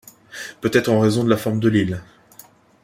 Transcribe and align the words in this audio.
Peut-être 0.61 0.89
en 0.89 0.99
raison 0.99 1.23
de 1.23 1.29
la 1.29 1.37
forme 1.37 1.59
de 1.59 1.69
l'île. 1.69 2.01